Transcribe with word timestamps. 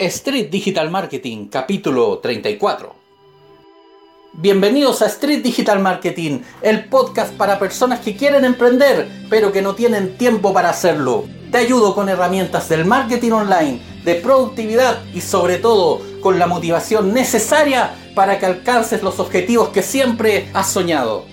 Street 0.00 0.48
Digital 0.48 0.90
Marketing, 0.90 1.48
capítulo 1.48 2.20
34. 2.20 2.94
Bienvenidos 4.32 5.02
a 5.02 5.06
Street 5.06 5.42
Digital 5.42 5.78
Marketing, 5.80 6.40
el 6.62 6.86
podcast 6.86 7.34
para 7.34 7.58
personas 7.58 8.00
que 8.00 8.16
quieren 8.16 8.46
emprender, 8.46 9.26
pero 9.28 9.52
que 9.52 9.60
no 9.60 9.74
tienen 9.74 10.16
tiempo 10.16 10.54
para 10.54 10.70
hacerlo. 10.70 11.26
Te 11.52 11.58
ayudo 11.58 11.94
con 11.94 12.08
herramientas 12.08 12.66
del 12.70 12.86
marketing 12.86 13.32
online, 13.32 13.82
de 14.02 14.14
productividad 14.14 15.04
y 15.12 15.20
sobre 15.20 15.58
todo 15.58 16.00
con 16.22 16.38
la 16.38 16.46
motivación 16.46 17.12
necesaria 17.12 17.90
para 18.14 18.38
que 18.38 18.46
alcances 18.46 19.02
los 19.02 19.20
objetivos 19.20 19.68
que 19.68 19.82
siempre 19.82 20.48
has 20.54 20.70
soñado. 20.70 21.26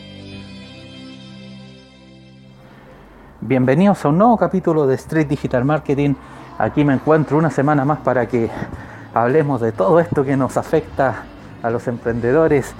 Bienvenidos 3.39 4.03
a 4.03 4.09
un 4.09 4.17
nuevo 4.17 4.35
capítulo 4.35 4.85
de 4.87 4.95
Street 4.95 5.27
Digital 5.27 5.63
Marketing. 5.63 6.15
Aquí 6.59 6.83
me 6.83 6.95
encuentro 6.95 7.37
una 7.37 7.51
semana 7.51 7.85
más 7.85 7.99
para 7.99 8.27
que 8.27 8.49
hablemos 9.13 9.61
de 9.61 9.71
todo 9.71 9.99
esto 9.99 10.25
que 10.25 10.35
nos 10.35 10.57
afecta 10.57 11.23
a 11.61 11.69
los 11.69 11.87
emprendedores, 11.87 12.73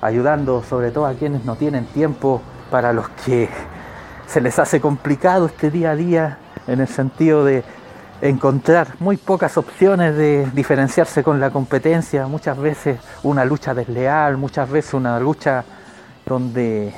ayudando 0.00 0.64
sobre 0.64 0.90
todo 0.90 1.06
a 1.06 1.14
quienes 1.14 1.44
no 1.44 1.54
tienen 1.54 1.84
tiempo, 1.86 2.42
para 2.72 2.92
los 2.92 3.08
que 3.24 3.48
se 4.26 4.40
les 4.40 4.58
hace 4.58 4.80
complicado 4.80 5.46
este 5.46 5.70
día 5.70 5.92
a 5.92 5.96
día 5.96 6.38
en 6.66 6.80
el 6.80 6.88
sentido 6.88 7.44
de 7.44 7.62
encontrar 8.20 8.88
muy 8.98 9.16
pocas 9.16 9.56
opciones 9.56 10.16
de 10.16 10.48
diferenciarse 10.52 11.22
con 11.22 11.38
la 11.38 11.50
competencia, 11.50 12.26
muchas 12.26 12.58
veces 12.58 12.98
una 13.22 13.44
lucha 13.44 13.74
desleal, 13.74 14.38
muchas 14.38 14.68
veces 14.68 14.94
una 14.94 15.20
lucha 15.20 15.64
donde 16.26 16.92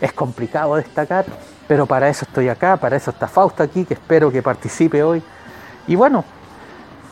es 0.00 0.12
complicado 0.12 0.74
destacar, 0.74 1.26
pero 1.68 1.86
para 1.86 2.08
eso 2.08 2.24
estoy 2.24 2.48
acá, 2.48 2.76
para 2.76 2.96
eso 2.96 3.12
está 3.12 3.28
Fausto 3.28 3.62
aquí, 3.62 3.84
que 3.84 3.94
espero 3.94 4.32
que 4.32 4.42
participe 4.42 5.04
hoy 5.04 5.22
y 5.86 5.94
bueno, 5.94 6.24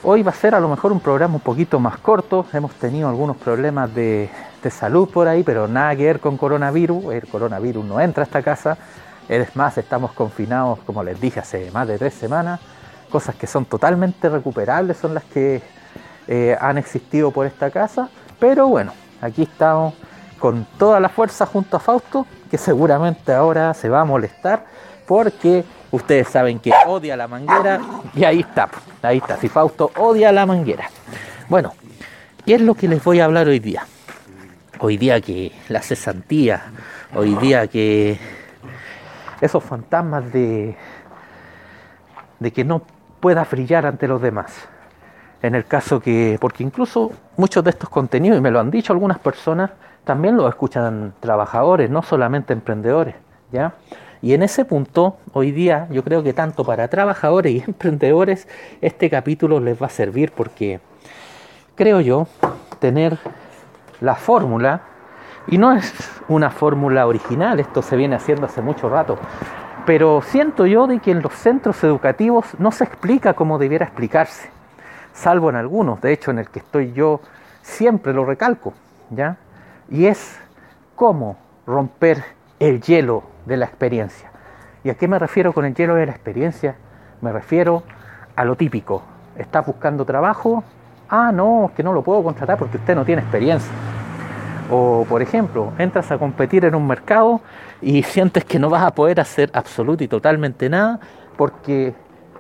hoy 0.02 0.23
va 0.23 0.30
a 0.33 0.34
ser 0.34 0.55
a 0.55 0.60
lo 0.60 0.69
mejor 0.69 0.92
un 0.92 1.01
programa 1.01 1.34
un 1.34 1.41
poquito 1.41 1.78
más 1.78 1.98
corto. 1.98 2.46
Hemos 2.52 2.73
tenido 2.74 3.09
algunos 3.09 3.37
problemas 3.37 3.95
de, 3.95 4.28
salud 4.70 5.08
por 5.08 5.28
ahí, 5.28 5.42
pero 5.42 5.69
nada 5.69 5.94
que 5.94 6.05
ver 6.05 6.20
con 6.20 6.36
coronavirus. 6.36 7.12
El 7.12 7.28
coronavirus 7.28 7.84
no 7.84 8.00
entra 8.00 8.22
a 8.22 8.27
esta 8.27 8.42
casa. 8.42 8.77
Es 9.28 9.55
más, 9.55 9.78
estamos 9.78 10.12
confinados, 10.12 10.80
como 10.80 11.02
les 11.02 11.20
dije, 11.20 11.41
hace 11.41 11.70
más 11.70 11.86
de 11.86 11.98
tres 11.98 12.14
semanas. 12.14 12.61
Cosas 13.11 13.36
que 13.36 13.47
son 13.47 13.64
totalmente 13.64 14.28
recuperables 14.28 14.97
son 14.97 15.14
las 15.14 15.25
que 15.25 15.62
eh, 16.27 16.56
han 16.61 16.78
existido 16.78 17.30
por 17.30 17.47
esta 17.47 17.70
casa. 17.70 18.08
Pero 18.41 18.67
bueno, 18.69 18.92
aquí 19.20 19.42
estamos 19.42 19.95
con 20.41 20.67
toda 20.78 20.98
la 20.98 21.08
fuerza 21.08 21.47
junto 21.47 21.77
a 21.77 21.80
Fausto, 21.80 22.27
que 22.50 22.58
seguramente 22.58 23.33
ahora 23.33 23.72
se 23.72 23.89
va 23.89 24.00
a 24.00 24.05
molestar 24.05 24.64
porque 25.06 25.64
Ustedes 25.95 26.27
saben 26.27 26.59
que 26.59 26.73
odia 26.89 27.17
la 27.17 27.28
manguera 27.28 27.81
y 28.17 28.25
ahí 28.25 28.41
está, 28.41 28.69
ahí 29.00 29.19
está. 29.19 29.37
Si 29.37 29.48
Fausto 29.48 29.92
odia 29.97 30.33
la 30.33 30.45
manguera. 30.45 30.91
Bueno, 31.48 31.73
¿qué 32.45 32.56
es 32.56 32.61
lo 32.61 32.75
que 32.75 32.89
les 32.89 33.03
voy 33.05 33.20
a 33.20 33.27
hablar 33.27 33.47
hoy 33.47 33.61
día? 33.61 33.86
Hoy 34.81 34.97
día 34.97 35.20
que 35.20 35.53
la 35.69 35.83
cesantía, 35.83 36.64
hoy 37.14 37.36
día 37.36 37.69
que 37.69 38.19
esos 39.41 39.62
fantasmas 39.62 40.33
de, 40.33 40.77
de 42.41 42.53
que 42.53 42.64
no 42.64 42.83
pueda 43.20 43.45
brillar 43.45 43.86
ante 43.86 44.08
los 44.08 44.20
demás. 44.20 44.53
En 45.42 45.55
el 45.55 45.64
caso 45.64 46.01
que, 46.01 46.39
porque 46.41 46.64
incluso 46.64 47.12
muchos 47.36 47.62
de 47.62 47.70
estos 47.70 47.89
contenidos, 47.89 48.36
y 48.36 48.41
me 48.41 48.51
lo 48.51 48.58
han 48.58 48.73
dicho 48.73 48.92
algunas 48.92 49.20
personas, 49.20 49.70
también 50.03 50.36
los 50.36 50.48
escuchan 50.48 51.14
trabajadores, 51.20 51.89
no 51.89 52.03
solamente 52.03 52.53
emprendedores, 52.53 53.14
¿ya? 53.53 53.75
Y 54.25 54.33
en 54.33 54.42
ese 54.42 54.64
punto, 54.64 55.19
hoy 55.34 55.53
día, 55.53 55.86
yo 55.91 56.03
creo 56.03 56.22
que 56.22 56.33
tanto 56.33 56.64
para 56.64 56.89
trabajadores 56.89 57.53
y 57.53 57.58
emprendedores, 57.67 58.48
este 58.80 59.11
capítulo 59.11 59.61
les 59.61 59.80
va 59.80 59.89
a 59.89 59.91
servir 59.91 60.33
porque 60.33 60.80
creo 61.75 62.00
yo 62.00 62.27
tener 62.78 63.19
la 64.00 64.14
fórmula, 64.14 64.80
y 65.47 65.58
no 65.58 65.75
es 65.75 65.92
una 66.28 66.48
fórmula 66.48 67.06
original, 67.06 67.61
esto 67.61 67.83
se 67.83 67.97
viene 67.97 68.17
haciendo 68.17 68.47
hace 68.47 68.62
mucho 68.62 68.89
rato, 68.89 69.18
pero 69.85 70.23
siento 70.23 70.64
yo 70.64 70.86
de 70.86 71.01
que 71.01 71.11
en 71.11 71.20
los 71.20 71.35
centros 71.35 71.85
educativos 71.85 72.46
no 72.58 72.73
se 72.73 72.85
explica 72.85 73.35
como 73.35 73.58
debiera 73.58 73.85
explicarse, 73.85 74.48
salvo 75.12 75.51
en 75.51 75.56
algunos, 75.56 76.01
de 76.01 76.14
hecho 76.14 76.30
en 76.30 76.39
el 76.39 76.48
que 76.48 76.61
estoy 76.61 76.95
yo 76.95 77.20
siempre 77.61 78.14
lo 78.14 78.24
recalco, 78.24 78.73
¿ya? 79.11 79.36
Y 79.91 80.06
es 80.06 80.41
cómo 80.96 81.36
romper 81.67 82.24
el 82.69 82.80
hielo 82.80 83.25
de 83.45 83.58
la 83.58 83.67
experiencia. 83.67 84.30
¿Y 84.83 84.91
a 84.91 84.95
qué 84.95 85.07
me 85.07 85.19
refiero 85.19 85.52
con 85.52 85.67
el 85.67 85.75
hielo 85.75 85.97
de 85.97 86.07
la 86.07 86.13
experiencia? 86.13 86.77
Me 87.20 87.30
refiero 87.30 87.83
a 88.36 88.45
lo 88.45 88.57
típico. 88.57 89.02
¿Estás 89.36 89.67
buscando 89.67 90.05
trabajo? 90.05 90.64
Ah, 91.08 91.30
no, 91.30 91.67
es 91.67 91.73
que 91.73 91.83
no 91.83 91.92
lo 91.92 92.03
puedo 92.03 92.23
contratar 92.23 92.57
porque 92.57 92.79
usted 92.79 92.95
no 92.95 93.05
tiene 93.05 93.20
experiencia. 93.20 93.70
O, 94.70 95.05
por 95.07 95.20
ejemplo, 95.20 95.74
entras 95.77 96.11
a 96.11 96.17
competir 96.17 96.64
en 96.64 96.74
un 96.74 96.86
mercado 96.86 97.42
y 97.83 98.03
sientes 98.14 98.45
que 98.47 98.58
no 98.58 98.70
vas 98.70 98.83
a 98.83 98.95
poder 98.95 99.20
hacer 99.20 99.51
absoluto 99.53 100.03
y 100.03 100.08
totalmente 100.08 100.70
nada 100.70 101.01
porque 101.36 101.95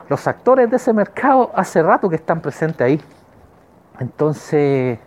los 0.08 0.26
actores 0.26 0.70
de 0.70 0.76
ese 0.76 0.94
mercado 0.94 1.50
hace 1.54 1.82
rato 1.82 2.08
que 2.08 2.16
están 2.16 2.40
presentes 2.40 2.80
ahí. 2.80 3.00
Entonces, 4.00 4.98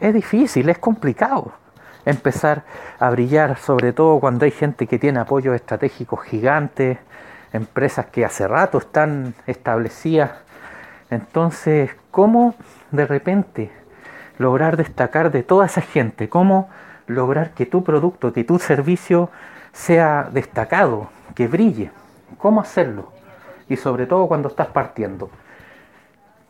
es 0.00 0.14
difícil, 0.14 0.70
es 0.70 0.78
complicado 0.78 1.52
empezar 2.04 2.64
a 2.98 3.10
brillar, 3.10 3.58
sobre 3.58 3.92
todo 3.92 4.20
cuando 4.20 4.44
hay 4.44 4.50
gente 4.50 4.86
que 4.86 4.98
tiene 4.98 5.20
apoyos 5.20 5.54
estratégicos 5.54 6.22
gigantes, 6.24 6.98
empresas 7.52 8.06
que 8.06 8.24
hace 8.24 8.48
rato 8.48 8.78
están 8.78 9.34
establecidas. 9.46 10.32
Entonces, 11.10 11.90
¿cómo 12.10 12.54
de 12.90 13.06
repente 13.06 13.70
lograr 14.38 14.76
destacar 14.76 15.30
de 15.30 15.42
toda 15.42 15.66
esa 15.66 15.82
gente? 15.82 16.28
¿Cómo 16.28 16.70
lograr 17.06 17.50
que 17.50 17.66
tu 17.66 17.84
producto, 17.84 18.32
que 18.32 18.44
tu 18.44 18.58
servicio 18.58 19.30
sea 19.72 20.28
destacado, 20.32 21.10
que 21.34 21.48
brille? 21.48 21.90
¿Cómo 22.38 22.60
hacerlo? 22.60 23.12
Y 23.68 23.76
sobre 23.76 24.06
todo 24.06 24.26
cuando 24.26 24.48
estás 24.48 24.68
partiendo. 24.68 25.30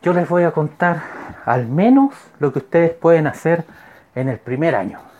Yo 0.01 0.13
les 0.13 0.27
voy 0.27 0.43
a 0.43 0.51
contar 0.51 1.01
al 1.45 1.67
menos 1.67 2.13
lo 2.39 2.51
que 2.51 2.59
ustedes 2.59 2.91
pueden 2.91 3.27
hacer 3.27 3.63
en 4.15 4.27
el 4.29 4.37
primer 4.37 4.75
año 4.75 5.12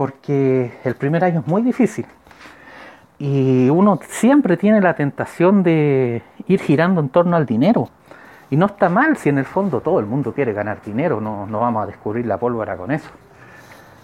porque 0.00 0.72
el 0.82 0.94
primer 0.94 1.22
año 1.24 1.40
es 1.40 1.46
muy 1.46 1.60
difícil 1.60 2.06
y 3.18 3.68
uno 3.68 4.00
siempre 4.08 4.56
tiene 4.56 4.80
la 4.80 4.94
tentación 4.94 5.62
de 5.62 6.22
ir 6.46 6.60
girando 6.62 7.02
en 7.02 7.10
torno 7.10 7.36
al 7.36 7.44
dinero. 7.44 7.90
Y 8.48 8.56
no 8.56 8.64
está 8.64 8.88
mal 8.88 9.18
si 9.18 9.28
en 9.28 9.36
el 9.36 9.44
fondo 9.44 9.82
todo 9.82 10.00
el 10.00 10.06
mundo 10.06 10.32
quiere 10.32 10.54
ganar 10.54 10.80
dinero, 10.80 11.20
no, 11.20 11.44
no 11.44 11.60
vamos 11.60 11.82
a 11.82 11.86
descubrir 11.86 12.24
la 12.24 12.38
pólvora 12.38 12.78
con 12.78 12.92
eso. 12.92 13.10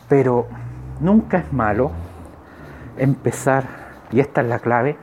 Pero 0.06 0.48
nunca 1.00 1.38
es 1.38 1.50
malo 1.50 1.92
empezar, 2.98 3.64
y 4.12 4.20
esta 4.20 4.42
es 4.42 4.48
la 4.48 4.58
clave, 4.58 4.98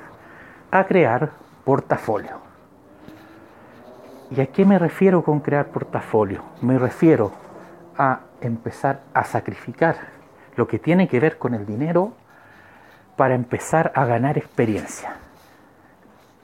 a 0.70 0.84
crear 0.84 1.32
portafolio. 1.64 2.38
¿Y 4.30 4.42
a 4.42 4.46
qué 4.46 4.64
me 4.64 4.78
refiero 4.78 5.24
con 5.24 5.40
crear 5.40 5.70
portafolio? 5.70 6.44
Me 6.62 6.78
refiero 6.78 7.32
a 7.98 8.20
empezar 8.42 9.02
a 9.16 9.24
sacrificar 9.24 10.13
lo 10.56 10.68
que 10.68 10.80
tiene 10.80 11.08
que 11.08 11.20
ver 11.20 11.38
con 11.38 11.54
el 11.54 11.66
dinero 11.66 12.14
para 13.16 13.36
empezar 13.36 13.92
a 13.96 14.06
ganar 14.06 14.38
experiencia. 14.38 15.16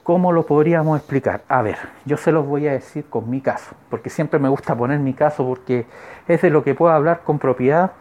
¿Cómo 0.02 0.32
lo 0.32 0.46
podríamos 0.46 0.98
explicar? 0.98 1.42
A 1.48 1.62
ver, 1.62 1.76
yo 2.04 2.16
se 2.16 2.32
los 2.32 2.46
voy 2.46 2.66
a 2.66 2.72
decir 2.72 3.04
con 3.08 3.28
mi 3.28 3.40
caso, 3.40 3.76
porque 3.90 4.10
siempre 4.10 4.40
me 4.40 4.48
gusta 4.48 4.74
poner 4.74 4.98
mi 4.98 5.14
caso 5.14 5.46
porque 5.46 5.86
es 6.26 6.42
de 6.42 6.50
lo 6.50 6.64
que 6.64 6.74
puedo 6.74 6.92
hablar 6.92 7.20
con 7.22 7.38
propiedad 7.38 7.92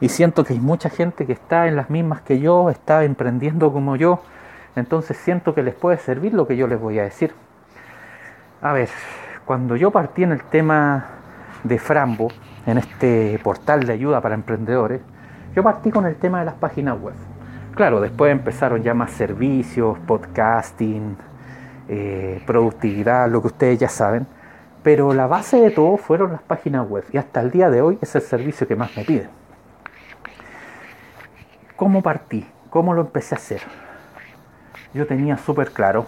y 0.00 0.08
siento 0.08 0.44
que 0.44 0.52
hay 0.52 0.60
mucha 0.60 0.90
gente 0.90 1.24
que 1.24 1.32
está 1.32 1.68
en 1.68 1.76
las 1.76 1.88
mismas 1.88 2.20
que 2.20 2.40
yo, 2.40 2.68
está 2.68 3.04
emprendiendo 3.04 3.72
como 3.72 3.96
yo, 3.96 4.20
entonces 4.74 5.16
siento 5.16 5.54
que 5.54 5.62
les 5.62 5.74
puede 5.74 5.98
servir 5.98 6.34
lo 6.34 6.46
que 6.46 6.56
yo 6.56 6.66
les 6.66 6.80
voy 6.80 6.98
a 6.98 7.04
decir. 7.04 7.32
A 8.60 8.72
ver, 8.72 8.90
cuando 9.44 9.76
yo 9.76 9.90
partí 9.90 10.24
en 10.24 10.32
el 10.32 10.42
tema 10.42 11.06
de 11.64 11.78
Frambo, 11.78 12.28
en 12.66 12.78
este 12.78 13.38
portal 13.42 13.84
de 13.84 13.92
ayuda 13.92 14.20
para 14.20 14.34
emprendedores, 14.34 15.00
yo 15.56 15.62
partí 15.62 15.90
con 15.90 16.04
el 16.04 16.16
tema 16.16 16.40
de 16.40 16.44
las 16.44 16.54
páginas 16.54 17.00
web. 17.00 17.14
Claro, 17.74 18.02
después 18.02 18.30
empezaron 18.30 18.82
ya 18.82 18.92
más 18.92 19.10
servicios, 19.12 19.98
podcasting, 20.00 21.16
eh, 21.88 22.42
productividad, 22.46 23.30
lo 23.30 23.40
que 23.40 23.46
ustedes 23.46 23.78
ya 23.78 23.88
saben. 23.88 24.26
Pero 24.82 25.14
la 25.14 25.26
base 25.26 25.58
de 25.58 25.70
todo 25.70 25.96
fueron 25.96 26.32
las 26.32 26.42
páginas 26.42 26.86
web 26.86 27.04
y 27.10 27.16
hasta 27.16 27.40
el 27.40 27.50
día 27.50 27.70
de 27.70 27.80
hoy 27.80 27.98
es 28.02 28.14
el 28.14 28.20
servicio 28.20 28.68
que 28.68 28.76
más 28.76 28.94
me 28.98 29.04
piden. 29.04 29.30
¿Cómo 31.74 32.02
partí? 32.02 32.46
¿Cómo 32.68 32.92
lo 32.92 33.00
empecé 33.00 33.34
a 33.34 33.38
hacer? 33.38 33.62
Yo 34.92 35.06
tenía 35.06 35.38
súper 35.38 35.70
claro 35.70 36.04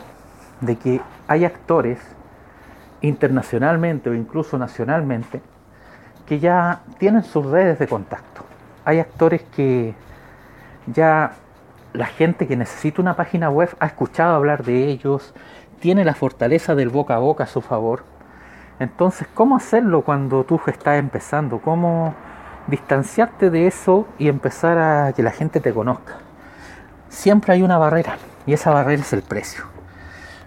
de 0.61 0.77
que 0.77 1.01
hay 1.27 1.47
actores 1.47 1.99
internacionalmente 3.01 4.11
o 4.11 4.15
incluso 4.15 4.59
nacionalmente 4.59 5.41
que 6.27 6.39
ya 6.39 6.83
tienen 6.99 7.23
sus 7.23 7.47
redes 7.47 7.79
de 7.79 7.89
contacto 7.89 8.45
hay 8.89 9.01
actores 9.01 9.43
que 9.55 9.93
ya 10.87 11.33
la 11.93 12.07
gente 12.07 12.47
que 12.47 12.57
necesita 12.57 13.03
una 13.03 13.17
página 13.17 13.51
web 13.51 13.69
ha 13.81 13.87
escuchado 13.87 14.35
hablar 14.35 14.65
de 14.65 14.89
ellos, 14.89 15.35
tiene 15.79 16.07
la 16.07 16.15
fortaleza 16.15 16.75
del 16.75 16.89
boca 16.89 17.17
a 17.17 17.19
boca 17.19 17.45
a 17.45 17.47
su 17.49 17.61
favor. 17.61 18.05
Entonces, 18.79 19.29
¿cómo 19.35 19.57
hacerlo 19.57 20.01
cuando 20.01 20.45
tú 20.45 20.59
estás 20.69 20.99
empezando? 20.99 21.61
¿Cómo 21.61 22.15
distanciarte 22.67 23.51
de 23.51 23.67
eso 23.67 24.09
y 24.17 24.29
empezar 24.29 24.79
a 24.79 25.13
que 25.13 25.23
la 25.23 25.33
gente 25.33 25.61
te 25.61 25.75
conozca? 25.75 26.15
Siempre 27.11 27.53
hay 27.53 27.63
una 27.63 27.77
barrera 27.77 28.17
y 28.47 28.55
esa 28.55 28.71
barrera 28.71 29.03
es 29.03 29.13
el 29.13 29.21
precio. 29.21 29.65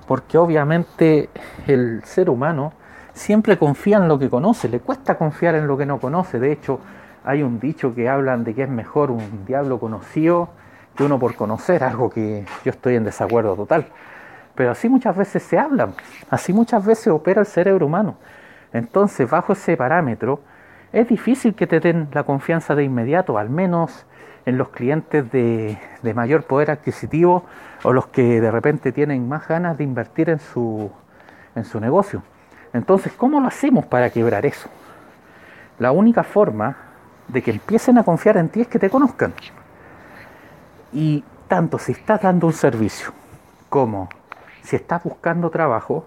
Porque 0.08 0.40
obviamente 0.40 1.30
el 1.68 2.04
ser 2.06 2.28
humano 2.28 2.74
siempre 3.14 3.60
confía 3.60 3.98
en 3.98 4.08
lo 4.08 4.18
que 4.18 4.32
conoce, 4.32 4.68
le 4.68 4.80
cuesta 4.80 5.16
confiar 5.16 5.54
en 5.54 5.68
lo 5.68 5.78
que 5.78 5.86
no 5.86 6.00
conoce. 6.00 6.40
De 6.40 6.52
hecho, 6.52 6.80
hay 7.24 7.44
un 7.44 7.60
dicho 7.60 7.94
que 7.94 8.10
hablan 8.10 8.44
de 8.44 8.54
que 8.54 8.64
es 8.64 8.70
mejor 8.70 9.12
un 9.12 9.46
diablo 9.46 9.80
conocido 9.80 10.50
que 10.96 11.04
uno 11.04 11.20
por 11.20 11.36
conocer, 11.36 11.84
algo 11.84 12.10
que 12.10 12.46
yo 12.66 12.72
estoy 12.72 12.96
en 12.96 13.04
desacuerdo 13.04 13.56
total. 13.56 13.88
Pero 14.56 14.72
así 14.72 14.90
muchas 14.90 15.16
veces 15.16 15.44
se 15.44 15.58
hablan, 15.58 15.94
así 16.30 16.52
muchas 16.52 16.86
veces 16.86 17.08
opera 17.08 17.42
el 17.42 17.48
cerebro 17.48 17.86
humano. 17.86 18.16
Entonces, 18.74 19.30
bajo 19.30 19.54
ese 19.54 19.78
parámetro, 19.78 20.42
es 20.92 21.08
difícil 21.08 21.56
que 21.56 21.68
te 21.68 21.80
den 21.80 22.10
la 22.12 22.24
confianza 22.24 22.76
de 22.76 22.84
inmediato, 22.84 23.38
al 23.38 23.50
menos 23.50 24.06
en 24.46 24.58
los 24.58 24.70
clientes 24.70 25.32
de, 25.32 25.78
mayor 26.14 26.44
poder 26.44 26.72
adquisitivo 26.72 27.46
o 27.84 27.94
los 27.94 28.08
que 28.08 28.42
de 28.42 28.52
repente 28.52 28.92
tienen 28.92 29.28
más 29.30 29.48
ganas 29.48 29.78
de 29.78 29.84
invertir 29.84 30.30
en 30.30 30.40
su, 30.40 30.92
en 31.56 31.64
su 31.64 31.80
negocio. 31.80 32.24
Entonces, 32.74 33.14
¿cómo 33.14 33.40
lo 33.40 33.48
hacemos 33.48 33.86
para 33.86 34.10
quebrar 34.10 34.46
eso? 34.46 34.70
La 35.80 35.92
única 35.92 36.24
forma 36.24 36.91
de 37.32 37.42
que 37.42 37.52
empiecen 37.52 37.98
a 37.98 38.04
confiar 38.04 38.38
en 38.38 38.50
ti 38.50 38.62
es 38.62 38.68
que 38.68 38.80
te 38.80 38.90
conozcan. 38.90 39.34
Y 40.94 41.24
tanto 41.48 41.78
si 41.80 41.94
estás 41.94 42.22
dando 42.22 42.48
un 42.48 42.54
servicio 42.54 43.12
como 43.70 44.10
si 44.64 44.76
estás 44.76 45.04
buscando 45.04 45.50
trabajo, 45.50 46.06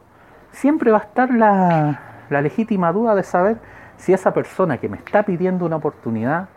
siempre 0.53 0.91
va 0.91 0.99
a 0.99 1.03
estar 1.03 1.32
la, 1.32 2.00
la 2.31 2.41
legítima 2.41 2.93
duda 2.93 3.15
de 3.15 3.23
saber 3.23 3.59
si 3.97 4.12
esa 4.12 4.32
persona 4.32 4.79
que 4.79 4.88
me 4.88 4.97
está 4.97 5.23
pidiendo 5.23 5.67
una 5.67 5.76
oportunidad 5.76 6.49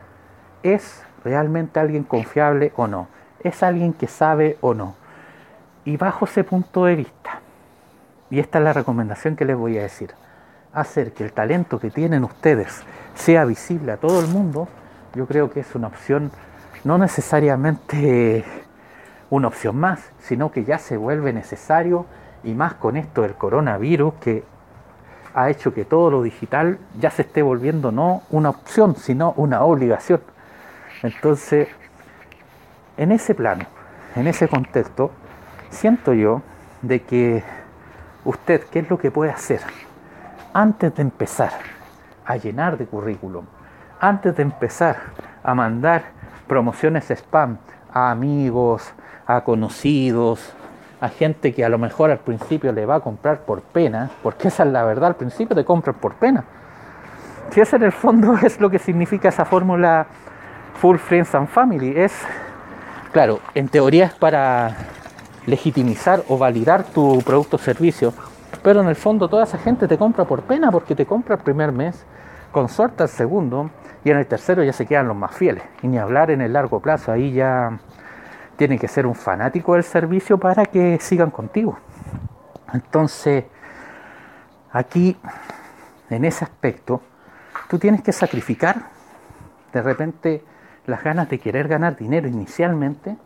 es 0.64 1.04
realmente 1.24 1.80
alguien 1.80 2.04
confiable 2.04 2.74
o 2.75 2.88
no, 2.88 3.08
es 3.40 3.64
alguien 3.64 3.94
que 3.94 4.08
sabe 4.08 4.58
o 4.62 4.74
no. 4.74 4.96
Y 5.86 5.98
bajo 5.98 6.25
ese 6.25 6.44
punto 6.44 6.86
de 6.86 6.96
vista, 6.96 7.40
y 8.30 8.40
esta 8.40 8.58
es 8.58 8.64
la 8.64 8.74
recomendación 8.74 9.36
que 9.36 9.46
les 9.46 9.56
voy 9.56 9.78
a 9.78 9.84
decir, 9.84 10.14
hacer 10.74 11.14
que 11.14 11.24
el 11.24 11.34
talento 11.34 11.80
que 11.80 11.90
tienen 11.90 12.24
ustedes 12.24 12.84
sea 13.16 13.46
visible 13.46 13.92
a 13.92 13.98
todo 13.98 14.19
el 14.19 14.28
mundo, 14.28 14.68
yo 15.16 15.25
creo 15.25 15.50
que 15.50 15.62
es 15.62 15.75
una 15.75 15.88
opción 15.88 16.31
no 16.84 16.98
necesariamente 16.98 18.46
una 19.30 19.48
opción 19.48 19.78
más, 19.78 20.00
sino 20.19 20.52
que 20.52 20.64
ya 20.64 20.78
se 20.78 20.98
vuelve 20.98 21.34
necesario 21.34 22.06
y 22.44 22.54
más 22.54 22.75
con 22.75 22.96
esto 22.98 23.24
del 23.24 23.34
coronavirus 23.34 24.14
que 24.16 24.44
ha 25.34 25.50
hecho 25.50 25.74
que 25.74 25.86
todo 25.86 26.10
lo 26.10 26.22
digital 26.24 26.80
ya 27.00 27.12
se 27.12 27.24
esté 27.24 27.42
volviendo 27.42 27.92
no 27.92 28.24
una 28.30 28.50
opción, 28.50 28.96
sino 28.96 29.34
una 29.38 29.62
obligación. 29.64 30.22
Entonces, 31.04 31.68
en 32.96 33.12
ese 33.12 33.36
plano, 33.36 33.66
en 34.16 34.28
ese 34.28 34.48
contexto, 34.48 35.12
siento 35.69 36.14
yo 36.14 36.42
de 36.81 37.02
que 37.04 37.44
usted, 38.25 38.64
¿qué 38.72 38.80
es 38.80 38.90
lo 38.90 38.98
que 38.98 39.12
puede 39.12 39.31
hacer? 39.31 39.62
Antes 40.59 40.95
de 40.95 41.04
empezar 41.04 41.51
a 42.25 42.36
llenar 42.36 42.80
de 42.80 42.88
currículum, 42.88 43.45
antes 44.00 44.36
de 44.36 44.42
empezar 44.42 44.95
a 45.44 45.54
mandar 45.54 46.06
promociones 46.48 47.12
spam 47.12 47.59
a 47.94 48.09
amigos, 48.09 48.92
a 49.27 49.42
conocidos, 49.42 50.51
a 51.00 51.09
gente 51.09 51.54
que 51.54 51.63
a 51.63 51.69
lo 51.69 51.77
mejor 51.77 52.09
al 52.09 52.18
principio 52.18 52.71
le 52.71 52.88
va 52.88 52.95
a 52.95 53.00
comprar 53.01 53.42
por 53.42 53.62
pena, 53.62 54.09
porque 54.24 54.48
esa 54.48 54.63
es 54.63 54.71
la 54.71 54.83
verdad, 54.83 55.09
al 55.09 55.15
principio 55.15 55.56
te 55.56 55.63
compran 55.63 55.98
por 55.98 56.15
pena. 56.15 56.44
Si 57.51 57.62
ese 57.62 57.75
en 57.75 57.83
el 57.83 57.92
fondo 57.92 58.36
es 58.42 58.59
lo 58.59 58.71
que 58.71 58.80
significa 58.80 59.30
esa 59.30 59.45
fórmula 59.45 60.07
Full 60.81 60.98
Friends 60.98 61.36
and 61.36 61.50
Family, 61.50 61.94
es, 61.95 62.13
claro, 63.12 63.42
en 63.54 63.68
teoría 63.69 64.06
es 64.06 64.13
para 64.15 64.75
legitimizar 65.45 66.24
o 66.27 66.39
validar 66.39 66.83
tu 66.83 67.21
producto 67.21 67.57
o 67.57 67.59
servicio, 67.59 68.12
pero 68.63 68.81
en 68.81 68.88
el 68.88 68.95
fondo 68.95 69.27
toda 69.27 69.44
esa 69.44 69.57
gente 69.57 69.88
te 69.88 69.97
compra 69.97 70.25
por 70.25 70.44
pena 70.44 70.71
porque 70.71 70.95
te 70.95 71.05
compra 71.05 71.35
el 71.35 71.41
primer 71.41 71.71
mes, 71.71 72.05
con 72.51 72.69
suerte 72.69 73.03
el 73.03 73.09
segundo, 73.09 73.69
y 74.03 74.11
en 74.11 74.17
el 74.17 74.27
tercero 74.27 74.63
ya 74.63 74.73
se 74.73 74.85
quedan 74.85 75.07
los 75.07 75.17
más 75.17 75.35
fieles. 75.35 75.63
Y 75.81 75.88
ni 75.88 75.97
hablar 75.97 76.31
en 76.31 76.41
el 76.41 76.53
largo 76.53 76.79
plazo, 76.79 77.11
ahí 77.11 77.33
ya 77.33 77.77
tiene 78.55 78.79
que 78.79 78.88
ser 78.88 79.05
un 79.05 79.15
fanático 79.15 79.73
del 79.73 79.83
servicio 79.83 80.38
para 80.38 80.65
que 80.65 80.97
sigan 80.99 81.29
contigo. 81.29 81.77
Entonces, 82.73 83.45
aquí, 84.71 85.17
en 86.09 86.25
ese 86.25 86.45
aspecto, 86.45 87.01
tú 87.69 87.77
tienes 87.77 88.01
que 88.01 88.11
sacrificar 88.11 88.97
de 89.73 89.81
repente 89.81 90.44
las 90.85 91.03
ganas 91.03 91.29
de 91.29 91.39
querer 91.39 91.67
ganar 91.67 91.95
dinero 91.95 92.27
inicialmente 92.27 93.17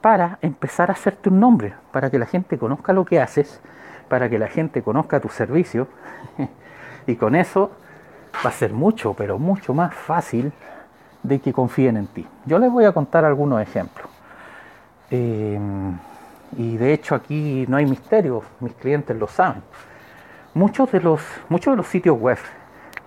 para 0.00 0.38
empezar 0.42 0.90
a 0.90 0.94
hacerte 0.94 1.28
un 1.28 1.40
nombre, 1.40 1.74
para 1.92 2.10
que 2.10 2.18
la 2.18 2.26
gente 2.26 2.58
conozca 2.58 2.92
lo 2.92 3.04
que 3.04 3.20
haces, 3.20 3.60
para 4.08 4.28
que 4.28 4.38
la 4.38 4.48
gente 4.48 4.82
conozca 4.82 5.20
tu 5.20 5.28
servicio 5.28 5.88
y 7.06 7.16
con 7.16 7.34
eso 7.34 7.70
va 8.44 8.50
a 8.50 8.52
ser 8.52 8.72
mucho, 8.72 9.14
pero 9.14 9.38
mucho 9.38 9.74
más 9.74 9.94
fácil 9.94 10.52
de 11.22 11.40
que 11.40 11.52
confíen 11.52 11.96
en 11.96 12.06
ti. 12.06 12.26
Yo 12.44 12.58
les 12.58 12.70
voy 12.70 12.84
a 12.84 12.92
contar 12.92 13.24
algunos 13.24 13.60
ejemplos. 13.60 14.08
Eh, 15.10 15.58
y 16.56 16.76
de 16.76 16.92
hecho 16.92 17.14
aquí 17.14 17.64
no 17.68 17.76
hay 17.76 17.86
misterio, 17.86 18.42
mis 18.60 18.74
clientes 18.74 19.16
lo 19.16 19.26
saben. 19.26 19.62
Muchos 20.54 20.90
de 20.92 21.00
los, 21.00 21.20
muchos 21.48 21.72
de 21.72 21.76
los 21.76 21.86
sitios 21.86 22.18
web 22.18 22.38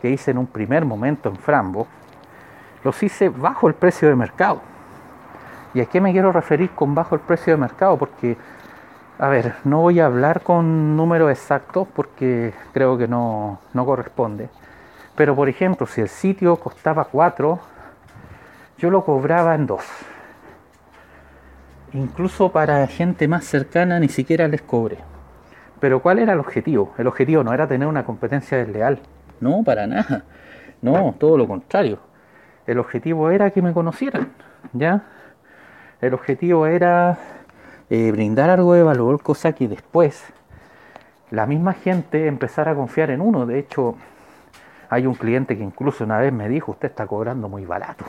que 0.01 0.09
hice 0.09 0.31
en 0.31 0.37
un 0.37 0.47
primer 0.47 0.85
momento 0.85 1.29
en 1.29 1.37
Frambo, 1.37 1.87
los 2.83 3.01
hice 3.03 3.29
bajo 3.29 3.67
el 3.67 3.73
precio 3.73 4.07
de 4.09 4.15
mercado. 4.15 4.61
¿Y 5.73 5.81
a 5.81 5.85
qué 5.85 6.01
me 6.01 6.11
quiero 6.11 6.31
referir 6.31 6.71
con 6.71 6.95
bajo 6.95 7.15
el 7.15 7.21
precio 7.21 7.53
de 7.53 7.57
mercado? 7.57 7.97
Porque, 7.97 8.37
a 9.19 9.27
ver, 9.29 9.53
no 9.63 9.81
voy 9.81 9.99
a 9.99 10.05
hablar 10.05 10.41
con 10.41 10.95
números 10.95 11.31
exactos 11.31 11.87
porque 11.95 12.53
creo 12.73 12.97
que 12.97 13.07
no, 13.07 13.59
no 13.73 13.85
corresponde. 13.85 14.49
Pero, 15.15 15.35
por 15.35 15.49
ejemplo, 15.49 15.87
si 15.87 16.01
el 16.01 16.09
sitio 16.09 16.55
costaba 16.57 17.05
4, 17.05 17.59
yo 18.77 18.91
lo 18.91 19.03
cobraba 19.03 19.55
en 19.55 19.65
2 19.65 19.83
incluso 21.93 22.51
para 22.51 22.85
gente 22.87 23.27
más 23.27 23.45
cercana 23.45 23.99
ni 23.99 24.09
siquiera 24.09 24.47
les 24.47 24.61
cobre. 24.61 24.97
Pero 25.79 26.01
¿cuál 26.01 26.19
era 26.19 26.33
el 26.33 26.39
objetivo? 26.39 26.93
El 26.97 27.07
objetivo 27.07 27.43
no 27.43 27.53
era 27.53 27.67
tener 27.67 27.87
una 27.87 28.03
competencia 28.03 28.57
desleal. 28.57 28.99
No, 29.39 29.63
para 29.63 29.87
nada. 29.87 30.23
No, 30.81 31.15
todo 31.17 31.37
lo 31.37 31.47
contrario. 31.47 31.99
El 32.67 32.79
objetivo 32.79 33.31
era 33.31 33.49
que 33.49 33.63
me 33.63 33.73
conocieran, 33.73 34.29
¿ya? 34.73 35.03
El 36.01 36.13
objetivo 36.13 36.67
era 36.67 37.17
eh, 37.89 38.11
brindar 38.11 38.49
algo 38.49 38.73
de 38.73 38.83
valor, 38.83 39.21
cosa 39.21 39.53
que 39.53 39.67
después 39.67 40.23
la 41.31 41.45
misma 41.45 41.73
gente 41.73 42.27
empezara 42.27 42.71
a 42.71 42.75
confiar 42.75 43.11
en 43.11 43.21
uno. 43.21 43.45
De 43.45 43.59
hecho, 43.59 43.95
hay 44.89 45.05
un 45.05 45.15
cliente 45.15 45.57
que 45.57 45.63
incluso 45.63 46.03
una 46.03 46.17
vez 46.19 46.31
me 46.31 46.49
dijo, 46.49 46.71
usted 46.71 46.89
está 46.89 47.07
cobrando 47.07 47.49
muy 47.49 47.65
barato. 47.65 48.05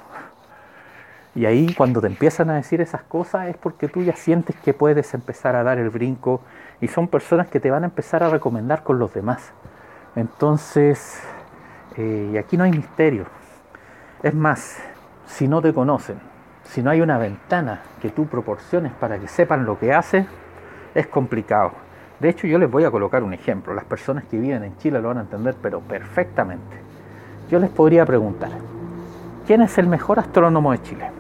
Y 1.35 1.47
ahí 1.47 1.75
cuando 1.75 2.01
te 2.01 2.07
empiezan 2.09 2.51
a 2.51 2.55
decir 2.55 2.81
esas 2.81 3.03
cosas 3.03 3.49
es 3.49 3.57
porque 3.57 3.89
tú 3.89 4.03
ya 4.03 4.15
sientes 4.15 4.57
que 4.57 4.75
puedes 4.75 5.15
empezar 5.15 5.55
a 5.55 5.63
dar 5.63 5.79
el 5.79 5.91
brinco 5.91 6.41
y 6.81 6.89
son 6.89 7.07
personas 7.07 7.49
que 7.49 7.61
te 7.61 7.71
van 7.71 7.85
a 7.85 7.87
empezar 7.87 8.23
a 8.23 8.31
recomendar 8.31 8.83
con 8.83 8.99
los 8.99 9.13
demás. 9.15 9.53
Entonces, 10.17 11.21
eh, 11.97 12.37
aquí 12.39 12.57
no 12.57 12.65
hay 12.65 12.73
misterio. 12.73 13.27
Es 14.23 14.35
más, 14.35 14.79
si 15.27 15.47
no 15.47 15.63
te 15.63 15.73
conocen, 15.73 16.19
si 16.69 16.83
no 16.83 16.91
hay 16.91 17.01
una 17.01 17.19
ventana 17.19 17.81
que 18.01 18.11
tú 18.11 18.27
proporciones 18.27 18.93
para 18.93 19.19
que 19.19 19.27
sepan 19.27 19.65
lo 19.65 19.79
que 19.79 19.93
haces, 19.93 20.27
es 20.95 21.07
complicado. 21.07 21.73
De 22.21 22.29
hecho, 22.29 22.47
yo 22.47 22.59
les 22.59 22.71
voy 22.71 22.85
a 22.85 22.91
colocar 22.91 23.23
un 23.23 23.33
ejemplo. 23.33 23.73
Las 23.73 23.85
personas 23.85 24.25
que 24.25 24.39
viven 24.39 24.65
en 24.65 24.77
Chile 24.77 25.01
lo 25.01 25.09
van 25.09 25.19
a 25.19 25.23
entender, 25.23 25.57
pero 25.63 25.81
perfectamente. 25.81 26.77
Yo 27.49 27.59
les 27.59 27.71
podría 27.71 28.05
preguntar, 28.05 28.51
¿quién 29.47 29.63
es 29.63 29.79
el 29.79 29.87
mejor 29.87 30.19
astrónomo 30.19 30.73
de 30.73 30.83
Chile? 30.83 31.11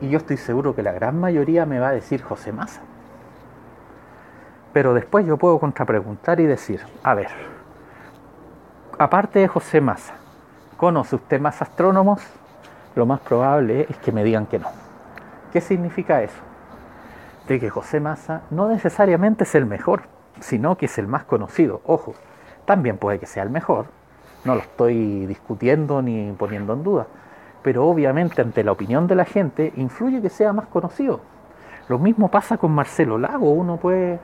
Y 0.00 0.08
yo 0.08 0.16
estoy 0.16 0.38
seguro 0.38 0.74
que 0.74 0.82
la 0.82 0.92
gran 0.92 1.20
mayoría 1.20 1.66
me 1.66 1.78
va 1.78 1.88
a 1.88 1.92
decir 1.92 2.22
José 2.22 2.52
Massa. 2.52 2.80
Pero 4.72 4.94
después 4.94 5.26
yo 5.26 5.36
puedo 5.36 5.58
contrapreguntar 5.58 6.40
y 6.40 6.46
decir, 6.46 6.80
a 7.02 7.12
ver, 7.12 7.28
aparte 8.98 9.40
de 9.40 9.48
José 9.48 9.82
Massa, 9.82 10.14
¿conoce 10.78 11.16
usted 11.16 11.38
más 11.38 11.60
astrónomos? 11.60 12.22
Lo 12.94 13.06
más 13.06 13.20
probable 13.20 13.86
es 13.88 13.96
que 13.98 14.12
me 14.12 14.24
digan 14.24 14.46
que 14.46 14.58
no. 14.58 14.68
¿Qué 15.52 15.60
significa 15.60 16.22
eso? 16.22 16.40
De 17.48 17.58
que 17.58 17.70
José 17.70 18.00
Massa 18.00 18.42
no 18.50 18.68
necesariamente 18.68 19.44
es 19.44 19.54
el 19.54 19.66
mejor, 19.66 20.02
sino 20.40 20.76
que 20.76 20.86
es 20.86 20.98
el 20.98 21.06
más 21.06 21.24
conocido. 21.24 21.80
Ojo, 21.86 22.14
también 22.64 22.98
puede 22.98 23.18
que 23.18 23.26
sea 23.26 23.42
el 23.42 23.50
mejor. 23.50 23.86
No 24.44 24.54
lo 24.54 24.60
estoy 24.60 25.26
discutiendo 25.26 26.02
ni 26.02 26.32
poniendo 26.32 26.72
en 26.72 26.82
duda 26.82 27.06
pero 27.62 27.86
obviamente 27.86 28.40
ante 28.40 28.64
la 28.64 28.72
opinión 28.72 29.06
de 29.06 29.14
la 29.14 29.24
gente 29.24 29.72
influye 29.76 30.22
que 30.22 30.30
sea 30.30 30.52
más 30.52 30.66
conocido. 30.66 31.20
Lo 31.88 31.98
mismo 31.98 32.30
pasa 32.30 32.56
con 32.56 32.72
Marcelo 32.72 33.18
Lago, 33.18 33.50
uno 33.50 33.76
puede 33.76 34.18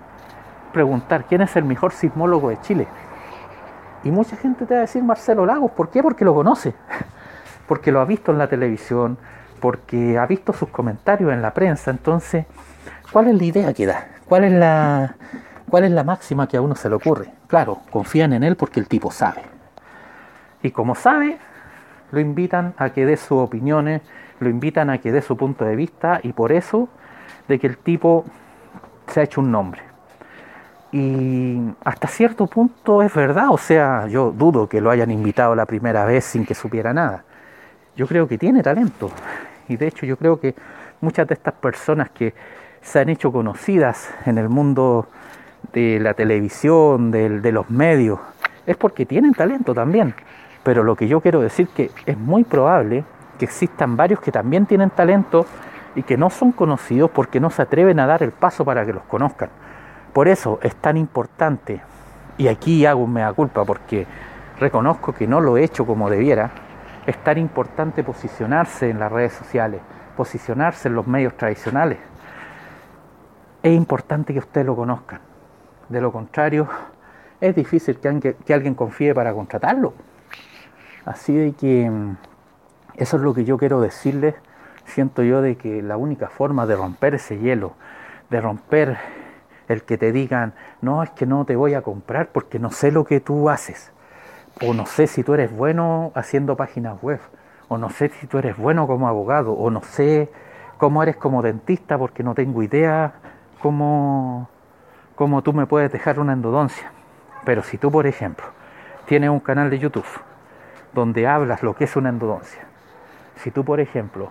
preguntar 0.73 1.25
quién 1.25 1.43
es 1.43 1.55
el 1.57 1.65
mejor 1.65 1.93
sismólogo 1.93 2.51
de 2.51 2.61
Chile. 2.61 2.87
Y 4.05 4.11
mucha 4.11 4.37
gente 4.37 4.67
te 4.67 4.75
va 4.75 4.79
a 4.79 4.83
decir 4.83 5.03
Marcelo 5.03 5.45
Lagos, 5.45 5.73
¿por 5.73 5.91
qué? 5.91 6.03
Porque 6.03 6.25
lo 6.25 6.35
conoce, 6.35 6.75
porque 7.67 7.93
lo 7.93 8.01
ha 8.01 8.05
visto 8.05 8.33
en 8.33 8.39
la 8.39 8.49
televisión, 8.49 9.19
porque 9.61 10.19
ha 10.19 10.27
visto 10.27 10.53
sus 10.53 10.69
comentarios 10.69 11.33
en 11.33 11.43
la 11.43 11.53
prensa. 11.53 11.91
Entonces, 11.91 12.47
¿cuál 13.11 13.29
es 13.29 13.35
la 13.37 13.45
idea 13.45 13.75
que 13.75 13.87
da? 13.87 14.09
¿Cuál 14.27 14.45
es 14.45 14.53
la, 14.53 15.17
cuál 15.69 15.85
es 15.85 15.91
la 15.91 16.05
máxima 16.05 16.47
que 16.49 16.57
a 16.57 16.61
uno 16.61 16.75
se 16.75 16.89
le 16.89 16.97
ocurre? 16.97 17.33
Claro, 17.47 17.81
confían 17.91 18.33
en 18.33 18.43
él 18.43 18.57
porque 18.57 18.81
el 18.81 18.89
tipo 18.89 19.11
sabe. 19.11 19.43
Y 20.63 20.71
como 20.71 20.95
sabe, 20.95 21.39
lo 22.11 22.21
invitan 22.21 22.75
a 22.77 22.91
que 22.91 23.07
dé 23.07 23.17
sus 23.17 23.39
opiniones, 23.39 24.03
lo 24.41 24.49
invitan 24.49 24.91
a 24.91 24.99
que 24.99 25.13
dé 25.13 25.23
su 25.23 25.37
punto 25.37 25.65
de 25.65 25.77
vista 25.77 26.21
y 26.23 26.33
por 26.33 26.53
eso 26.53 26.89
de 27.49 27.59
que 27.59 27.67
el 27.67 27.79
tipo 27.79 28.25
se 29.09 29.21
ha 29.21 29.23
hecho 29.23 29.41
un 29.41 29.51
nombre. 29.51 29.83
Y 30.93 31.61
hasta 31.85 32.09
cierto 32.09 32.47
punto 32.47 33.03
es 33.03 33.13
verdad, 33.13 33.51
o 33.51 33.59
sea, 33.59 34.07
yo 34.07 34.31
dudo 34.31 34.69
que 34.69 34.81
lo 34.81 34.91
hayan 34.91 35.11
invitado 35.11 35.55
la 35.55 35.67
primera 35.67 36.05
vez 36.05 36.25
sin 36.25 36.47
que 36.47 36.55
supiera 36.55 36.93
nada. 36.93 37.25
Yo 37.97 38.07
creo 38.07 38.29
que 38.29 38.39
tiene 38.39 38.63
talento. 38.63 39.11
Y 39.69 39.77
de 39.77 39.89
hecho 39.89 40.07
yo 40.07 40.17
creo 40.17 40.39
que 40.39 40.55
muchas 41.01 41.27
de 41.27 41.35
estas 41.35 41.55
personas 41.55 42.11
que 42.11 42.35
se 42.83 43.01
han 43.01 43.09
hecho 43.09 43.33
conocidas 43.33 44.11
en 44.27 44.39
el 44.39 44.49
mundo 44.49 45.09
de 45.73 45.99
la 45.99 46.15
televisión, 46.15 47.11
de, 47.11 47.41
de 47.41 47.53
los 47.53 47.69
medios, 47.71 48.21
es 48.67 48.77
porque 48.77 49.07
tienen 49.07 49.33
talento 49.33 49.75
también. 49.75 50.15
Pero 50.63 50.85
lo 50.85 50.95
que 50.95 51.09
yo 51.09 51.21
quiero 51.21 51.41
decir 51.41 51.69
que 51.69 51.91
es 52.05 52.17
muy 52.17 52.45
probable 52.45 53.05
que 53.39 53.45
existan 53.45 53.97
varios 53.97 54.21
que 54.21 54.33
también 54.33 54.67
tienen 54.67 54.91
talento 54.91 55.47
y 55.95 56.03
que 56.03 56.17
no 56.17 56.31
son 56.31 56.53
conocidos 56.53 57.11
porque 57.11 57.41
no 57.41 57.51
se 57.51 57.63
atreven 57.63 57.99
a 58.01 58.07
dar 58.07 58.23
el 58.23 58.33
paso 58.33 58.65
para 58.65 58.85
que 58.85 58.93
los 58.93 59.03
conozcan. 59.05 59.51
Por 60.13 60.29
eso 60.29 60.59
es 60.63 60.75
tan 60.77 60.97
importante, 60.97 61.81
y 62.39 62.49
aquí 62.49 62.87
hago 62.87 63.05
un 63.05 63.13
mea 63.13 63.33
culpa 63.33 63.65
porque 63.65 64.07
reconozco 64.59 65.13
que 65.13 65.27
no 65.27 65.41
lo 65.41 65.57
he 65.57 65.65
hecho 65.65 65.87
como 65.87 66.09
debiera, 66.09 66.51
es 67.07 67.17
tan 67.23 67.39
importante 67.39 68.03
posicionarse 68.03 68.91
en 68.91 68.99
las 68.99 69.11
redes 69.11 69.33
sociales, 69.33 69.81
posicionarse 70.17 70.89
en 70.89 70.95
los 70.95 71.07
medios 71.07 71.37
tradicionales. 71.37 71.99
Es 73.63 73.73
importante 73.73 74.33
que 74.33 74.41
ustedes 74.41 74.67
lo 74.67 74.75
conozcan. 74.75 75.21
De 75.89 76.01
lo 76.01 76.11
contrario, 76.11 76.69
es 77.41 77.55
difícil 77.55 77.99
que, 77.99 78.37
alguien 78.53 78.75
confíe 78.75 79.15
para 79.15 79.33
contratarlo. 79.33 79.95
Así 81.05 81.35
de 81.35 81.53
que 81.53 81.89
mm, 81.89 82.17
eso 82.97 83.17
es 83.17 83.23
lo 83.23 83.35
que 83.35 83.45
yo 83.45 83.57
quiero 83.57 83.81
decirles. 83.81 84.35
Siento 84.85 85.23
yo 85.23 85.43
de 85.43 85.57
que 85.57 85.83
la 85.83 85.97
única 85.97 86.29
forma 86.29 86.67
de 86.67 86.77
romper 86.77 87.15
ese 87.15 87.39
hielo, 87.39 87.75
de 88.31 88.41
romper 88.41 88.97
el 89.69 89.83
que 89.83 89.99
te 89.99 90.13
digan, 90.13 90.55
no, 90.81 91.03
es 91.03 91.11
que 91.11 91.27
no 91.27 91.45
te 91.45 91.57
voy 91.57 91.75
a 91.75 91.83
comprar 91.83 92.29
porque 92.29 92.59
no 92.59 92.71
sé 92.71 92.91
lo 92.91 93.05
que 93.05 93.21
tú 93.21 93.49
haces, 93.49 93.93
o 94.61 94.73
no 94.73 94.87
sé 94.87 95.07
si 95.07 95.23
tú 95.23 95.35
eres 95.35 95.55
bueno 95.55 96.13
haciendo 96.15 96.57
páginas 96.57 97.01
web, 97.03 97.21
o 97.69 97.79
no 97.79 97.91
sé 97.91 98.09
si 98.09 98.27
tú 98.27 98.39
eres 98.39 98.57
bueno 98.57 98.87
como 98.87 99.09
abogado, 99.09 99.53
o 99.53 99.71
no 99.71 99.83
sé 99.83 100.31
cómo 100.79 101.03
eres 101.03 101.17
como 101.17 101.43
dentista 101.43 101.99
porque 101.99 102.23
no 102.23 102.35
tengo 102.35 102.63
idea 102.63 103.15
cómo, 103.61 104.49
cómo 105.15 105.43
tú 105.43 105.53
me 105.53 105.67
puedes 105.67 105.91
dejar 105.93 106.19
una 106.21 106.33
endodoncia. 106.33 106.91
Pero 107.45 107.63
si 107.63 107.79
tú, 107.79 107.91
por 107.91 108.07
ejemplo, 108.07 108.47
tienes 109.07 109.31
un 109.31 109.41
canal 109.41 109.71
de 109.71 109.79
YouTube, 109.79 110.07
donde 110.93 111.27
hablas 111.27 111.63
lo 111.63 111.75
que 111.75 111.85
es 111.85 111.97
una 111.97 112.09
endodoncia. 112.09 112.63
Si 113.37 113.51
tú, 113.51 113.65
por 113.65 113.81
ejemplo, 113.81 114.31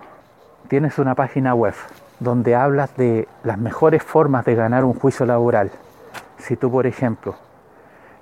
tienes 0.68 0.98
una 0.98 1.14
página 1.14 1.54
web 1.54 1.74
donde 2.18 2.54
hablas 2.54 2.96
de 2.96 3.28
las 3.44 3.58
mejores 3.58 4.02
formas 4.02 4.44
de 4.44 4.54
ganar 4.54 4.84
un 4.84 4.94
juicio 4.94 5.26
laboral, 5.26 5.70
si 6.38 6.56
tú, 6.56 6.70
por 6.70 6.86
ejemplo, 6.86 7.36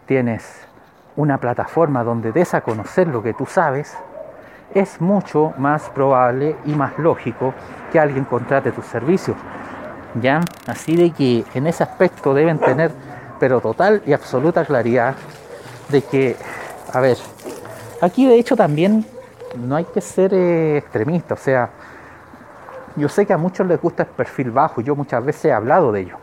tienes 0.07 0.67
una 1.17 1.39
plataforma 1.39 2.05
donde 2.05 2.33
des 2.33 2.55
a 2.55 2.61
conocer 2.61 3.09
lo 3.09 3.23
que 3.23 3.35
tú 3.35 3.47
sabes, 3.47 3.97
es 4.75 5.01
mucho 5.01 5.53
más 5.59 5.89
probable 5.91 6.57
y 6.65 6.75
más 6.75 6.99
lógico 6.99 7.55
que 7.93 8.01
alguien 8.01 8.25
contrate 8.25 8.73
tus 8.73 8.87
servicios. 8.87 9.37
¿Ya? 10.21 10.41
Así 10.67 10.97
de 10.97 11.11
que 11.11 11.45
en 11.55 11.67
ese 11.67 11.83
aspecto 11.83 12.35
deben 12.35 12.59
tener, 12.59 12.93
pero 13.41 13.61
total 13.61 14.03
y 14.07 14.13
absoluta 14.13 14.65
claridad 14.65 15.15
de 15.89 16.03
que, 16.03 16.37
a 16.93 17.01
ver, 17.01 17.17
Aquí 18.05 18.27
de 18.27 18.39
hecho 18.39 18.55
también 18.55 19.07
no 19.57 19.77
hay 19.77 19.85
que 19.85 20.03
ser 20.03 20.35
eh, 20.35 20.77
extremista, 20.77 21.33
o 21.33 21.39
sea, 21.39 21.71
yo 22.97 23.09
sé 23.09 23.25
que 23.25 23.33
a 23.33 23.39
muchos 23.39 23.67
les 23.67 23.81
gusta 23.81 24.03
el 24.03 24.11
perfil 24.11 24.51
bajo, 24.51 24.83
yo 24.83 24.95
muchas 24.95 25.25
veces 25.25 25.47
he 25.47 25.53
hablado 25.53 25.91
de 25.91 26.03
ello. 26.03 26.17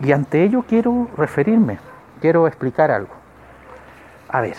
Y 0.00 0.12
ante 0.12 0.44
ello 0.44 0.64
quiero 0.68 1.08
referirme, 1.16 1.78
quiero 2.20 2.46
explicar 2.46 2.90
algo. 2.90 3.17
A 4.28 4.40
ver, 4.40 4.56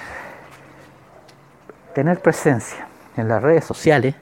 tener 1.93 2.19
presencia 2.19 2.87
en 3.17 3.27
las 3.27 3.41
redes 3.41 3.65
sociales 3.65 4.15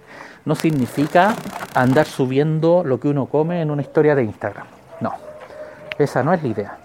no 0.46 0.56
significa 0.56 1.36
andar 1.74 2.06
subiendo 2.06 2.84
lo 2.84 3.00
que 3.00 3.08
uno 3.08 3.28
come 3.28 3.62
en 3.62 3.72
una 3.72 3.82
historia 3.82 4.16
de 4.16 4.24
Instagram. 4.24 4.68
No, 5.00 5.14
esa 5.98 6.24
no 6.24 6.34
es 6.34 6.42
la 6.42 6.48
idea. 6.50 6.78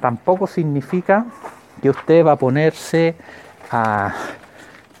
Tampoco 0.00 0.46
significa 0.46 1.26
que 1.82 1.90
usted 1.90 2.24
va 2.24 2.32
a 2.32 2.36
ponerse 2.36 3.16
a 3.70 4.12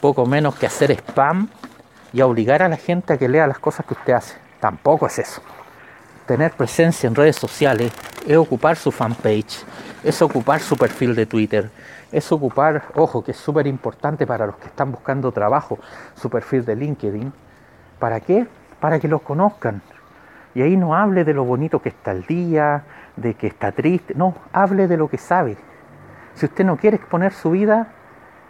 poco 0.00 0.26
menos 0.26 0.56
que 0.56 0.66
hacer 0.66 0.90
spam 0.92 1.48
y 2.12 2.20
a 2.20 2.26
obligar 2.26 2.62
a 2.62 2.68
la 2.68 2.76
gente 2.76 3.12
a 3.12 3.18
que 3.18 3.28
lea 3.28 3.46
las 3.46 3.58
cosas 3.58 3.86
que 3.86 3.94
usted 3.94 4.12
hace. 4.12 4.36
Tampoco 4.60 5.06
es 5.06 5.18
eso. 5.18 5.42
Tener 6.28 6.50
presencia 6.50 7.06
en 7.06 7.14
redes 7.14 7.36
sociales 7.36 7.90
es 8.26 8.36
ocupar 8.36 8.76
su 8.76 8.92
fanpage, 8.92 9.64
es 10.04 10.20
ocupar 10.20 10.60
su 10.60 10.76
perfil 10.76 11.14
de 11.14 11.24
Twitter, 11.24 11.70
es 12.12 12.30
ocupar, 12.30 12.82
ojo, 12.96 13.24
que 13.24 13.30
es 13.30 13.38
súper 13.38 13.66
importante 13.66 14.26
para 14.26 14.44
los 14.44 14.56
que 14.56 14.66
están 14.66 14.92
buscando 14.92 15.32
trabajo, 15.32 15.78
su 16.14 16.28
perfil 16.28 16.66
de 16.66 16.76
LinkedIn. 16.76 17.32
¿Para 17.98 18.20
qué? 18.20 18.46
Para 18.78 19.00
que 19.00 19.08
los 19.08 19.22
conozcan. 19.22 19.80
Y 20.54 20.60
ahí 20.60 20.76
no 20.76 20.94
hable 20.94 21.24
de 21.24 21.32
lo 21.32 21.46
bonito 21.46 21.80
que 21.80 21.88
está 21.88 22.10
el 22.10 22.26
día, 22.26 22.84
de 23.16 23.32
que 23.32 23.46
está 23.46 23.72
triste, 23.72 24.12
no, 24.14 24.34
hable 24.52 24.86
de 24.86 24.98
lo 24.98 25.08
que 25.08 25.16
sabe. 25.16 25.56
Si 26.34 26.44
usted 26.44 26.62
no 26.62 26.76
quiere 26.76 26.98
exponer 26.98 27.32
su 27.32 27.52
vida, 27.52 27.88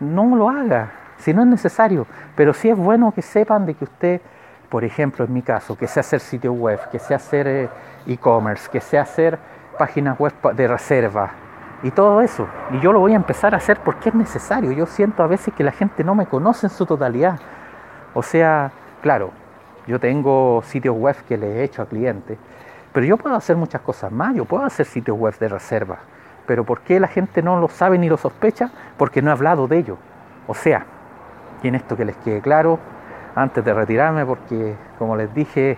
no 0.01 0.35
lo 0.35 0.51
haga, 0.51 0.91
si 1.19 1.33
no 1.33 1.43
es 1.43 1.47
necesario. 1.47 2.09
Pero 2.35 2.55
sí 2.55 2.71
es 2.71 2.77
bueno 2.77 3.13
que 3.15 3.23
sepan 3.23 3.67
de 3.67 3.75
que 3.75 3.85
usted, 3.85 4.21
por 4.69 4.85
ejemplo, 4.85 5.25
en 5.25 5.33
mi 5.33 5.43
caso, 5.43 5.77
que 5.77 5.87
sé 5.87 6.01
hacer 6.01 6.21
sitio 6.21 6.53
web, 6.53 6.81
que 6.91 6.99
sé 6.99 7.15
hacer 7.15 7.47
eh, 7.47 7.69
e-commerce, 8.07 8.69
que 8.71 8.81
sé 8.81 8.99
hacer 8.99 9.39
páginas 9.79 10.19
web 10.19 10.33
de 10.55 10.69
reserva 10.69 11.31
y 11.83 11.91
todo 11.91 12.21
eso. 12.21 12.47
Y 12.73 12.81
yo 12.81 12.93
lo 12.93 13.01
voy 13.01 13.13
a 13.13 13.17
empezar 13.17 13.55
a 13.55 13.59
hacer 13.59 13.79
porque 13.85 14.11
es 14.11 14.15
necesario. 14.15 14.73
Yo 14.73 14.87
siento 14.87 15.23
a 15.23 15.27
veces 15.27 15.55
que 15.55 15.65
la 15.65 15.73
gente 15.73 16.05
no 16.05 16.15
me 16.15 16.27
conoce 16.27 16.67
en 16.67 16.71
su 16.71 16.85
totalidad. 16.85 17.39
O 18.15 18.23
sea, 18.23 18.73
claro, 19.01 19.31
yo 19.87 19.99
tengo 19.99 20.63
sitios 20.65 20.97
web 20.97 21.17
que 21.27 21.37
le 21.37 21.61
he 21.61 21.65
hecho 21.65 21.83
a 21.83 21.87
clientes, 21.87 22.39
pero 22.93 23.07
yo 23.07 23.17
puedo 23.17 23.37
hacer 23.37 23.57
muchas 23.57 23.81
cosas 23.81 24.13
más. 24.13 24.35
Yo 24.35 24.45
puedo 24.45 24.65
hacer 24.65 24.87
sitios 24.87 25.17
web 25.19 25.39
de 25.39 25.49
reserva 25.49 25.99
pero 26.49 26.65
¿por 26.65 26.81
qué 26.81 26.99
la 26.99 27.09
gente 27.09 27.43
no 27.43 27.61
lo 27.61 27.69
sabe 27.69 27.99
ni 27.99 28.09
lo 28.09 28.17
sospecha? 28.17 28.71
Porque 28.97 29.21
no 29.21 29.29
he 29.29 29.33
hablado 29.33 29.69
de 29.69 29.77
ello. 29.77 29.99
O 30.47 30.55
sea, 30.55 30.87
y 31.63 31.69
en 31.69 31.75
esto 31.75 31.95
que 31.95 32.07
les 32.07 32.17
quede 32.17 32.41
claro, 32.41 32.79
antes 33.35 33.65
de 33.65 33.75
retirarme, 33.75 34.25
porque 34.27 34.75
como 34.99 35.17
les 35.17 35.33
dije, 35.35 35.77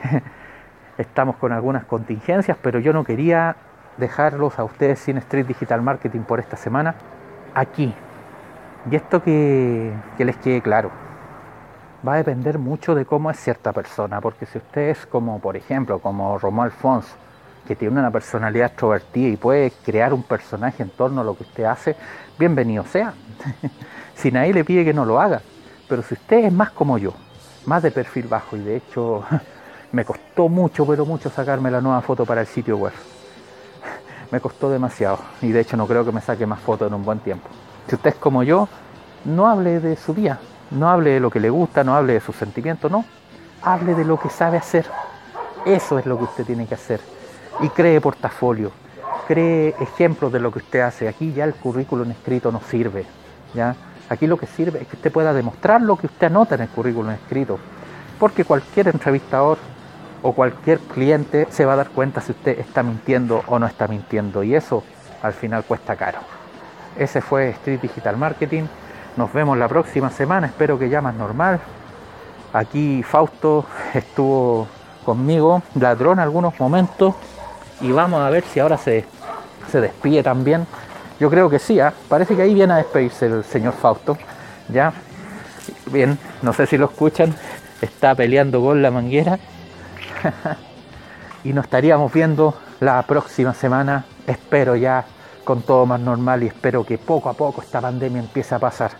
estamos 0.98 1.36
con 1.36 1.52
algunas 1.52 1.84
contingencias, 1.84 2.56
pero 2.60 2.78
yo 2.78 2.92
no 2.92 3.04
quería 3.04 3.56
dejarlos 3.96 4.58
a 4.58 4.64
ustedes 4.64 4.98
sin 4.98 5.18
Street 5.18 5.46
Digital 5.46 5.82
Marketing 5.82 6.20
por 6.20 6.40
esta 6.40 6.56
semana, 6.56 6.94
aquí. 7.54 7.94
Y 8.90 8.96
esto 8.96 9.22
que, 9.22 9.92
que 10.16 10.24
les 10.24 10.36
quede 10.36 10.62
claro, 10.62 10.90
va 12.06 12.14
a 12.14 12.16
depender 12.16 12.58
mucho 12.58 12.94
de 12.94 13.04
cómo 13.04 13.30
es 13.30 13.38
cierta 13.38 13.72
persona, 13.72 14.20
porque 14.20 14.46
si 14.46 14.58
usted 14.58 14.88
es 14.88 15.06
como, 15.06 15.38
por 15.38 15.56
ejemplo, 15.56 15.98
como 15.98 16.38
Romo 16.38 16.62
Alfonso, 16.62 17.14
que 17.66 17.76
tiene 17.76 18.00
una 18.00 18.10
personalidad 18.10 18.68
extrovertida 18.68 19.28
y 19.28 19.36
puede 19.36 19.70
crear 19.84 20.12
un 20.12 20.22
personaje 20.22 20.82
en 20.82 20.90
torno 20.90 21.20
a 21.20 21.24
lo 21.24 21.36
que 21.36 21.44
usted 21.44 21.64
hace, 21.64 21.94
bienvenido 22.38 22.84
sea. 22.84 23.12
si 24.14 24.32
nadie 24.32 24.52
le 24.52 24.64
pide 24.64 24.84
que 24.84 24.94
no 24.94 25.04
lo 25.04 25.20
haga. 25.20 25.40
Pero 25.88 26.02
si 26.02 26.14
usted 26.14 26.44
es 26.44 26.52
más 26.52 26.70
como 26.70 26.98
yo, 26.98 27.12
más 27.66 27.82
de 27.82 27.90
perfil 27.90 28.26
bajo, 28.26 28.56
y 28.56 28.60
de 28.60 28.76
hecho 28.76 29.24
me 29.92 30.04
costó 30.04 30.48
mucho, 30.48 30.86
pero 30.86 31.04
mucho 31.06 31.30
sacarme 31.30 31.70
la 31.70 31.80
nueva 31.80 32.00
foto 32.00 32.24
para 32.24 32.40
el 32.40 32.46
sitio 32.46 32.76
web. 32.76 32.92
me 34.30 34.40
costó 34.40 34.70
demasiado 34.70 35.18
y 35.42 35.50
de 35.50 35.60
hecho 35.60 35.76
no 35.76 35.86
creo 35.86 36.04
que 36.04 36.12
me 36.12 36.20
saque 36.20 36.46
más 36.46 36.60
fotos 36.60 36.88
en 36.88 36.94
un 36.94 37.04
buen 37.04 37.18
tiempo. 37.20 37.48
Si 37.88 37.94
usted 37.94 38.10
es 38.10 38.16
como 38.16 38.42
yo, 38.42 38.68
no 39.24 39.48
hable 39.48 39.80
de 39.80 39.96
su 39.96 40.14
vida, 40.14 40.38
no 40.70 40.88
hable 40.88 41.10
de 41.10 41.20
lo 41.20 41.30
que 41.30 41.40
le 41.40 41.50
gusta, 41.50 41.84
no 41.84 41.96
hable 41.96 42.14
de 42.14 42.20
sus 42.20 42.36
sentimientos, 42.36 42.90
no. 42.90 43.04
Hable 43.62 43.94
de 43.94 44.04
lo 44.04 44.18
que 44.18 44.30
sabe 44.30 44.56
hacer. 44.56 44.86
Eso 45.66 45.98
es 45.98 46.06
lo 46.06 46.16
que 46.16 46.24
usted 46.24 46.44
tiene 46.44 46.66
que 46.66 46.74
hacer 46.74 47.00
y 47.60 47.68
cree 47.68 48.00
portafolio, 48.00 48.70
cree 49.26 49.74
ejemplos 49.80 50.32
de 50.32 50.40
lo 50.40 50.50
que 50.50 50.60
usted 50.60 50.80
hace. 50.80 51.08
Aquí 51.08 51.32
ya 51.32 51.44
el 51.44 51.54
currículum 51.54 52.10
escrito 52.10 52.50
no 52.50 52.60
sirve. 52.60 53.04
¿ya? 53.54 53.74
Aquí 54.10 54.26
lo 54.26 54.36
que 54.36 54.46
sirve 54.46 54.82
es 54.82 54.88
que 54.88 54.96
usted 54.96 55.12
pueda 55.12 55.32
demostrar 55.32 55.80
lo 55.80 55.96
que 55.96 56.06
usted 56.06 56.26
anota 56.26 56.56
en 56.56 56.62
el 56.62 56.68
currículum 56.68 57.12
escrito. 57.12 57.58
Porque 58.18 58.44
cualquier 58.44 58.88
entrevistador 58.88 59.56
o 60.22 60.32
cualquier 60.32 60.80
cliente 60.80 61.46
se 61.50 61.64
va 61.64 61.74
a 61.74 61.76
dar 61.76 61.90
cuenta 61.90 62.20
si 62.20 62.32
usted 62.32 62.58
está 62.58 62.82
mintiendo 62.82 63.42
o 63.46 63.58
no 63.58 63.66
está 63.66 63.86
mintiendo. 63.86 64.42
Y 64.42 64.54
eso 64.56 64.82
al 65.22 65.32
final 65.32 65.64
cuesta 65.64 65.96
caro. 65.96 66.18
ese 66.98 67.20
fue 67.20 67.50
Street 67.50 67.80
Digital 67.80 68.16
Marketing. 68.16 68.64
Nos 69.16 69.32
vemos 69.32 69.56
la 69.56 69.68
próxima 69.68 70.10
semana, 70.10 70.48
espero 70.48 70.78
que 70.78 70.88
ya 70.88 71.00
más 71.00 71.14
normal. 71.14 71.60
Aquí 72.52 73.02
Fausto 73.04 73.64
estuvo 73.94 74.66
conmigo, 75.04 75.62
ladrón 75.76 76.18
algunos 76.18 76.58
momentos, 76.58 77.14
y 77.80 77.92
vamos 77.92 78.20
a 78.20 78.30
ver 78.30 78.42
si 78.44 78.60
ahora 78.60 78.76
se, 78.76 79.04
se 79.70 79.80
despide 79.80 80.22
también. 80.22 80.66
Yo 81.20 81.28
creo 81.28 81.50
que 81.50 81.58
sí, 81.58 81.78
¿ah? 81.78 81.92
parece 82.08 82.34
que 82.34 82.42
ahí 82.42 82.54
viene 82.54 82.72
a 82.72 82.76
despedirse 82.76 83.26
el 83.26 83.44
señor 83.44 83.74
Fausto. 83.74 84.16
¿ya? 84.70 84.92
Bien, 85.92 86.18
no 86.40 86.54
sé 86.54 86.66
si 86.66 86.78
lo 86.78 86.86
escuchan, 86.86 87.34
está 87.82 88.14
peleando 88.14 88.62
con 88.62 88.80
la 88.80 88.90
manguera. 88.90 89.38
y 91.44 91.52
nos 91.52 91.66
estaríamos 91.66 92.10
viendo 92.10 92.54
la 92.80 93.02
próxima 93.02 93.52
semana, 93.52 94.06
espero 94.26 94.76
ya 94.76 95.04
con 95.44 95.62
todo 95.62 95.84
más 95.84 96.00
normal 96.00 96.42
y 96.42 96.46
espero 96.46 96.84
que 96.84 96.96
poco 96.96 97.28
a 97.28 97.34
poco 97.34 97.60
esta 97.60 97.82
pandemia 97.82 98.20
empiece 98.20 98.54
a 98.54 98.58
pasar. 98.58 98.92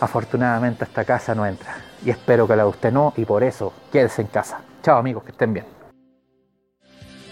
Afortunadamente 0.00 0.84
esta 0.84 1.04
casa 1.04 1.34
no 1.34 1.46
entra 1.46 1.74
y 2.04 2.10
espero 2.10 2.46
que 2.46 2.54
la 2.54 2.64
de 2.64 2.68
usted 2.68 2.92
no 2.92 3.14
y 3.16 3.24
por 3.24 3.42
eso 3.42 3.72
quédese 3.90 4.20
en 4.20 4.28
casa. 4.28 4.60
Chao 4.82 4.98
amigos, 4.98 5.24
que 5.24 5.30
estén 5.30 5.54
bien. 5.54 5.75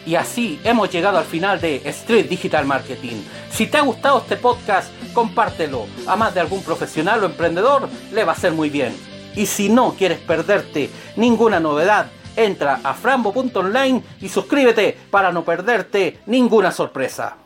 Y 0.07 0.17
así 0.17 0.61
hemos 0.65 0.91
llegado 0.91 1.19
al 1.19 1.25
final 1.25 1.61
de 1.61 1.77
Street 1.85 2.29
Digital 2.29 2.67
Marketing. 2.67 3.23
Si 3.51 3.67
te 3.67 3.79
ha 3.79 3.83
gustado 3.83 4.19
este 4.19 4.37
podcast, 4.37 4.91
compártelo. 5.13 5.87
A 6.07 6.17
más 6.17 6.35
de 6.35 6.41
algún 6.41 6.63
profesional 6.63 7.23
o 7.23 7.27
emprendedor 7.27 7.89
le 8.13 8.25
va 8.25 8.33
a 8.33 8.37
ser 8.37 8.53
muy 8.53 8.69
bien. 8.69 8.95
Y 9.35 9.47
si 9.47 9.69
no 9.69 9.95
quieres 9.95 10.19
perderte 10.19 10.91
ninguna 11.17 11.61
novedad, 11.61 12.07
entra 12.37 12.81
a 12.83 12.95
frambo.online 12.95 14.03
y 14.21 14.29
suscríbete 14.29 14.97
para 15.11 15.33
no 15.33 15.45
perderte 15.45 16.21
ninguna 16.27 16.71
sorpresa. 16.71 17.37